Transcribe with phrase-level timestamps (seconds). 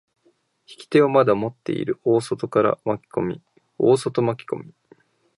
[0.67, 3.41] 引き手をまだ持っている大外から巻き込み、
[3.77, 4.73] 大外巻き込み。